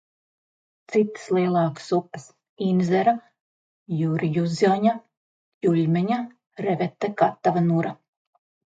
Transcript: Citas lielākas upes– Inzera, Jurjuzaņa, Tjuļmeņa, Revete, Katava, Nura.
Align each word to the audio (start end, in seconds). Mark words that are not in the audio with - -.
Citas 0.93 1.27
lielākas 1.37 1.89
upes– 1.97 2.25
Inzera, 2.69 3.15
Jurjuzaņa, 4.01 4.95
Tjuļmeņa, 5.01 6.23
Revete, 6.69 7.17
Katava, 7.25 7.67
Nura. 7.73 7.99